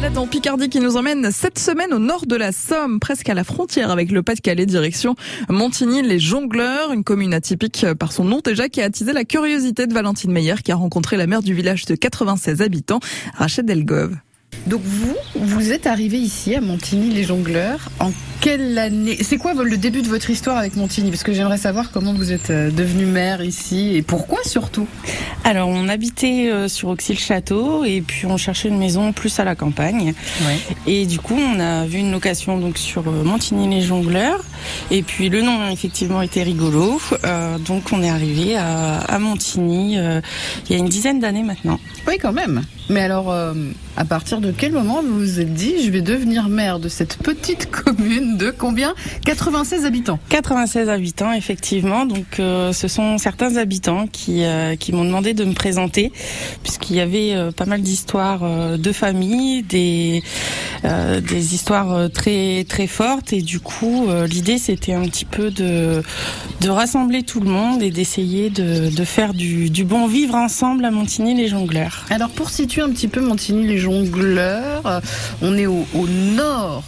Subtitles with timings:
[0.00, 3.34] Balade en Picardie qui nous emmène cette semaine au nord de la Somme, presque à
[3.34, 5.14] la frontière avec le Pas-de-Calais, direction
[5.50, 9.92] Montigny-les Jongleurs, une commune atypique par son nom déjà qui a attisé la curiosité de
[9.92, 13.00] Valentine Meyer qui a rencontré la mère du village de 96 habitants,
[13.34, 14.16] Rachel Delgove.
[14.66, 20.02] Donc vous, vous êtes arrivé ici à Montigny-les-Jongleurs en quelle année C'est quoi le début
[20.02, 21.10] de votre histoire avec Montigny?
[21.10, 24.86] Parce que j'aimerais savoir comment vous êtes euh, devenu maire ici et pourquoi surtout?
[25.44, 29.54] Alors on habitait euh, sur Auxy-le-Château et puis on cherchait une maison plus à la
[29.54, 30.14] campagne.
[30.42, 30.58] Ouais.
[30.86, 34.42] Et du coup on a vu une location donc sur euh, Montigny-les-Jongleurs
[34.90, 37.00] et puis le nom effectivement était rigolo.
[37.24, 40.20] Euh, donc on est arrivé à, à Montigny euh,
[40.68, 41.78] il y a une dizaine d'années maintenant.
[42.06, 42.62] Oui, quand même.
[42.88, 43.54] Mais alors, euh,
[43.96, 47.18] à partir de quel moment vous vous êtes dit, je vais devenir maire de cette
[47.18, 48.29] petite commune?
[48.36, 48.94] De combien?
[49.24, 50.18] 96 habitants.
[50.28, 52.06] 96 habitants effectivement.
[52.06, 56.12] Donc euh, ce sont certains habitants qui euh, qui m'ont demandé de me présenter
[56.62, 58.40] puisqu'il y avait euh, pas mal d'histoires
[58.78, 60.22] de famille, des
[60.82, 66.02] des histoires très très fortes et du coup l'idée c'était un petit peu de
[66.60, 70.84] de rassembler tout le monde et d'essayer de de faire du du bon vivre ensemble
[70.84, 72.06] à Montigny les jongleurs.
[72.10, 75.00] Alors, pour situer un petit peu Montigny-les-Jongleurs, euh,
[75.42, 76.84] on est au, au nord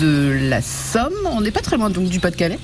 [0.00, 1.14] de la Somme.
[1.32, 2.58] On n'est pas très loin donc du Pas-de-Calais.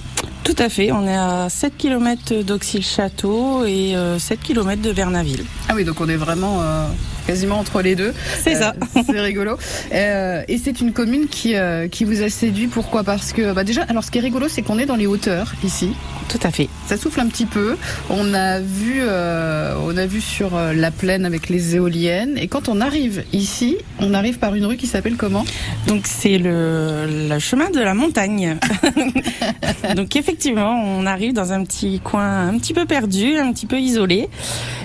[0.44, 5.44] Tout à fait, on est à 7 km d'Auxy-le-Château et euh, 7 km de Bernaville.
[5.68, 6.86] Ah oui, donc on est vraiment euh,
[7.26, 8.12] quasiment entre les deux.
[8.42, 8.74] C'est ça.
[8.96, 9.56] Euh, c'est rigolo.
[9.92, 12.66] Euh, et c'est une commune qui, euh, qui vous a séduit.
[12.66, 13.04] Pourquoi?
[13.04, 15.52] Parce que bah déjà, alors ce qui est rigolo, c'est qu'on est dans les hauteurs
[15.64, 15.90] ici.
[16.28, 16.68] Tout à fait.
[16.86, 17.76] Ça souffle un petit peu.
[18.10, 22.38] On a vu, euh, on a vu sur la plaine avec les éoliennes.
[22.38, 25.44] Et quand on arrive ici, on arrive par une rue qui s'appelle comment?
[25.86, 28.56] Donc c'est le, le chemin de la montagne.
[29.96, 33.78] Donc effectivement, on arrive dans un petit coin un petit peu perdu, un petit peu
[33.78, 34.28] isolé,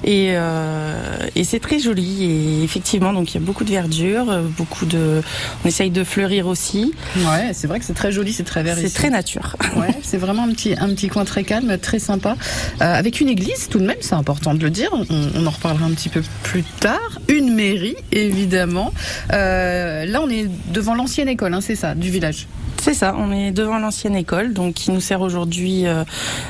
[0.03, 2.23] et, euh, et c'est très joli.
[2.23, 5.21] Et effectivement, donc il y a beaucoup de verdure, euh, beaucoup de,
[5.63, 6.93] on essaye de fleurir aussi.
[7.17, 9.55] Ouais, c'est vrai que c'est très joli, c'est très vert C'est très nature.
[9.75, 12.35] Ouais, c'est vraiment un petit, un petit coin très calme, très sympa.
[12.81, 14.89] Euh, avec une église, tout de même, c'est important de le dire.
[14.91, 15.05] On,
[15.35, 17.19] on en reparlera un petit peu plus tard.
[17.27, 18.93] Une mairie, évidemment.
[19.33, 22.47] Euh, là, on est devant l'ancienne école, hein, c'est ça, du village.
[22.81, 26.05] C'est ça, on est devant l'ancienne école, donc qui nous sert aujourd'hui euh,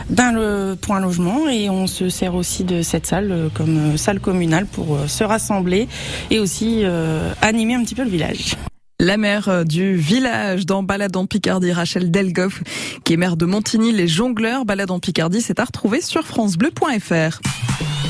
[0.09, 4.19] d'un point logement et on se sert aussi de cette salle euh, comme euh, salle
[4.19, 5.88] communale pour se rassembler
[6.29, 8.56] et aussi euh, animer un petit peu le village.
[9.00, 12.62] La maire du village dans Balade en Picardie, Rachel Delgoff,
[13.06, 14.66] qui est maire de Montigny, les jongleurs.
[14.66, 17.39] Balade en Picardie, c'est à retrouver sur francebleu.fr.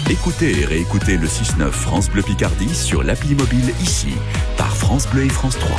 [0.10, 4.14] Écoutez et réécoutez le 6-9 France Bleu Picardie sur l'appli mobile ici,
[4.58, 5.70] par France Bleu et France 3.